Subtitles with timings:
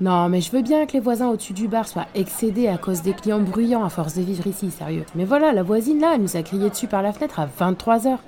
[0.00, 3.02] Non, mais je veux bien que les voisins au-dessus du bar soient excédés à cause
[3.02, 5.04] des clients bruyants à force de vivre ici, sérieux.
[5.14, 8.18] Mais voilà, la voisine là, elle nous a crié dessus par la fenêtre à 23h.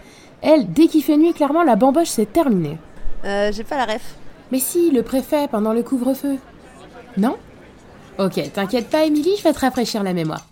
[0.43, 2.79] Elle, dès qu'il fait nuit, clairement, la bamboche, c'est terminé.
[3.25, 4.15] Euh, j'ai pas la ref.
[4.53, 6.37] Mais si, le préfet, pendant le couvre-feu.
[7.17, 7.37] Non?
[8.19, 10.47] Ok, t'inquiète pas, Émilie, je vais te rafraîchir la mémoire.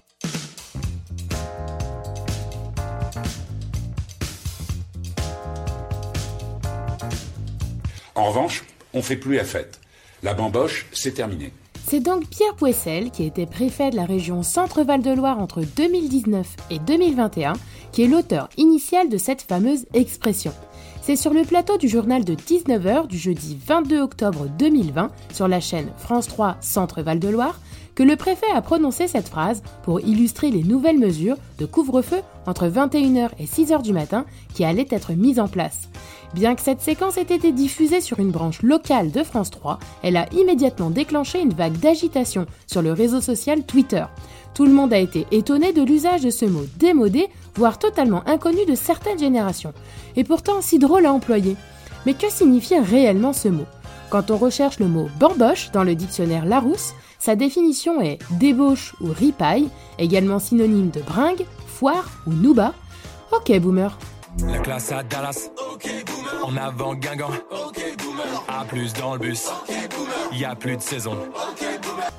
[8.17, 9.81] En revanche, on fait plus la fête.
[10.25, 11.53] La bamboche, c'est terminé.
[11.87, 16.46] C'est donc Pierre Pouessel, qui était préfet de la région Centre-Val de Loire entre 2019
[16.71, 17.53] et 2021,
[17.93, 20.55] qui est l'auteur initial de cette fameuse expression.
[21.07, 25.61] C'est sur le plateau du journal de 19h du jeudi 22 octobre 2020 sur la
[25.61, 27.61] chaîne France 3 Centre-Val de Loire
[27.95, 32.69] que le préfet a prononcé cette phrase pour illustrer les nouvelles mesures de couvre-feu entre
[32.69, 35.91] 21h et 6h du matin qui allaient être mises en place.
[36.33, 40.17] Bien que cette séquence ait été diffusée sur une branche locale de France 3, elle
[40.17, 44.07] a immédiatement déclenché une vague d'agitation sur le réseau social Twitter.
[44.55, 48.65] Tout le monde a été étonné de l'usage de ce mot démodé, voire totalement inconnu
[48.67, 49.75] de certaines générations,
[50.17, 51.57] et pourtant si drôle à employer.
[52.07, 53.67] Mais que signifie réellement ce mot?
[54.11, 59.09] Quand on recherche le mot bamboche dans le dictionnaire Larousse, sa définition est débauche ou
[59.13, 62.75] ripaille, également synonyme de bringue, foire ou nouba.
[63.33, 63.99] Ok boomer.
[64.47, 65.51] La classe à Dallas.
[66.43, 67.31] En avant Guingamp.
[68.47, 69.49] A plus dans le bus.
[70.33, 71.17] Il y a plus de saison.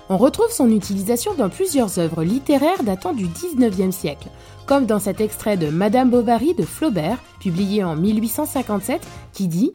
[0.07, 4.27] On retrouve son utilisation dans plusieurs œuvres littéraires datant du 19e siècle,
[4.67, 9.01] comme dans cet extrait de Madame Bovary de Flaubert, publié en 1857,
[9.33, 9.73] qui dit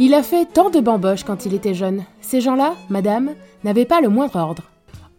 [0.00, 2.04] Il a fait tant de bamboches quand il était jeune.
[2.20, 4.64] Ces gens-là, madame, n'avaient pas le moindre ordre.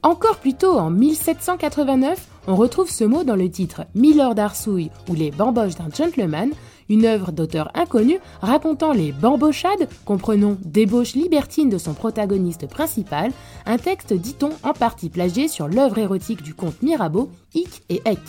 [0.03, 5.13] Encore plus tôt, en 1789, on retrouve ce mot dans le titre Miller d'Arsouille ou
[5.13, 6.49] Les bamboches d'un gentleman,
[6.89, 13.31] une œuvre d'auteur inconnu racontant les bambochades, comprenant débauche libertine de son protagoniste principal,
[13.65, 18.19] un texte, dit-on, en partie plagié sur l'œuvre érotique du comte Mirabeau, Hic et Eck.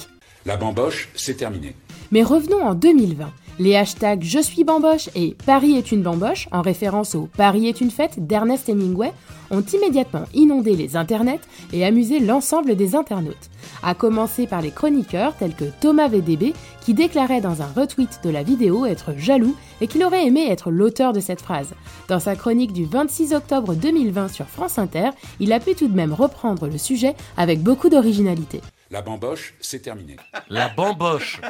[0.47, 1.75] La bamboche, c'est terminé.
[2.12, 3.31] Mais revenons en 2020.
[3.60, 7.82] Les hashtags Je suis bamboche et Paris est une bamboche, en référence au Paris est
[7.82, 9.12] une fête d'Ernest Hemingway,
[9.50, 11.43] ont immédiatement inondé les internets
[11.75, 13.50] et amusé l'ensemble des internautes.
[13.82, 18.31] À commencer par les chroniqueurs tels que Thomas VDB qui déclarait dans un retweet de
[18.31, 21.75] la vidéo être jaloux et qu'il aurait aimé être l'auteur de cette phrase.
[22.09, 25.97] Dans sa chronique du 26 octobre 2020 sur France Inter, il a pu tout de
[25.97, 28.62] même reprendre le sujet avec beaucoup d'originalité.
[28.91, 30.16] La bamboche, c'est terminé.
[30.49, 31.43] La bamboche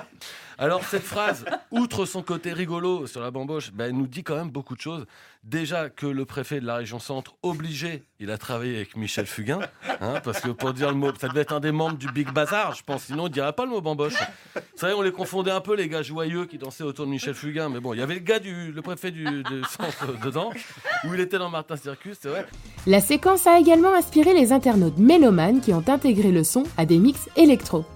[0.61, 4.37] alors cette phrase, outre son côté rigolo sur la bamboche, ben, elle nous dit quand
[4.37, 5.07] même beaucoup de choses.
[5.43, 9.61] Déjà que le préfet de la région centre, obligé, il a travaillé avec Michel Fugain,
[10.03, 12.31] hein, parce que pour dire le mot, ça devait être un des membres du Big
[12.31, 14.21] Bazar, je pense, sinon on dirait pas le mot bamboche.
[14.55, 17.33] Vous savez, on les confondait un peu, les gars joyeux qui dansaient autour de Michel
[17.33, 19.27] Fugain, mais bon, il y avait le gars, du, le préfet du,
[19.67, 20.51] centre dedans,
[21.05, 22.47] où il était dans Martin Circus, c'est vrai.
[22.87, 26.99] La séquence a également inspiré les internautes mélomanes qui ont intégré le son à des
[26.99, 27.87] mix électro.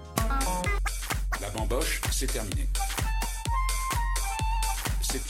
[2.17, 2.65] C'est terminé.
[5.01, 5.21] C'est,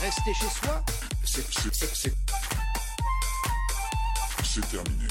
[0.00, 0.84] Rester chez soi
[4.42, 5.06] C'est terminé.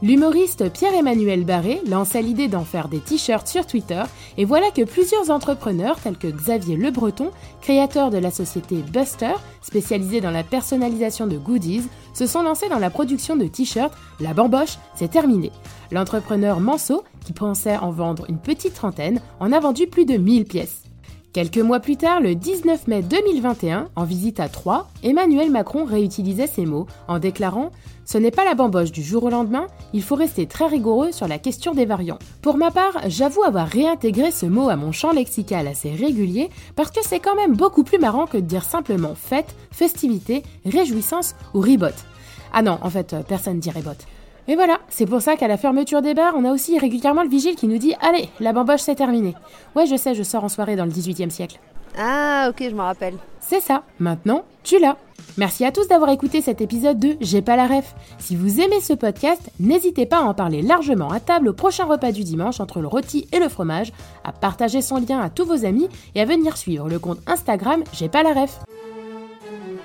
[0.00, 4.04] L'humoriste Pierre-Emmanuel Barré lança l'idée d'en faire des t-shirts sur Twitter
[4.36, 9.32] et voilà que plusieurs entrepreneurs tels que Xavier Le Breton, créateur de la société Buster,
[9.60, 14.34] spécialisée dans la personnalisation de goodies, se sont lancés dans la production de t-shirts La
[14.34, 15.50] bamboche, c'est terminé.
[15.90, 20.44] L'entrepreneur Manso, qui pensait en vendre une petite trentaine, en a vendu plus de 1000
[20.44, 20.87] pièces.
[21.34, 26.46] Quelques mois plus tard, le 19 mai 2021, en visite à Troyes, Emmanuel Macron réutilisait
[26.46, 27.70] ces mots en déclarant
[28.06, 31.28] Ce n'est pas la bamboche du jour au lendemain, il faut rester très rigoureux sur
[31.28, 32.18] la question des variants.
[32.40, 36.90] Pour ma part, j'avoue avoir réintégré ce mot à mon champ lexical assez régulier parce
[36.90, 41.60] que c'est quand même beaucoup plus marrant que de dire simplement fête, festivité, réjouissance ou
[41.60, 42.06] ribote.
[42.54, 44.06] Ah non, en fait, personne dit ribote.
[44.48, 47.28] Et voilà, c'est pour ça qu'à la fermeture des bars, on a aussi régulièrement le
[47.28, 49.34] vigile qui nous dit Allez, la bamboche c'est terminé.
[49.76, 51.60] Ouais, je sais, je sors en soirée dans le 18e siècle.
[51.98, 53.14] Ah, ok, je m'en rappelle.
[53.40, 54.96] C'est ça, maintenant, tu l'as.
[55.36, 57.94] Merci à tous d'avoir écouté cet épisode de J'ai pas la ref.
[58.18, 61.84] Si vous aimez ce podcast, n'hésitez pas à en parler largement à table au prochain
[61.84, 63.92] repas du dimanche entre le rôti et le fromage,
[64.24, 67.84] à partager son lien à tous vos amis et à venir suivre le compte Instagram
[67.92, 68.60] J'ai pas la ref.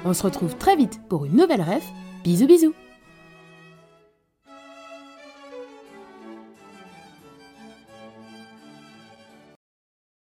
[0.05, 1.83] On se retrouve très vite pour une nouvelle ref.
[2.23, 2.73] Bisous bisous